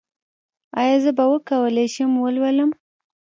[0.79, 2.71] ایا زه به وکولی شم ولولم؟